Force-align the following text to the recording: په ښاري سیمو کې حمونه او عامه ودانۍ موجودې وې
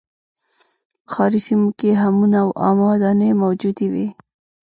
په 1.05 1.09
ښاري 1.13 1.39
سیمو 1.47 1.69
کې 1.79 1.89
حمونه 2.01 2.37
او 2.43 2.49
عامه 2.63 2.83
ودانۍ 2.91 3.31
موجودې 3.43 3.87
وې 3.93 4.07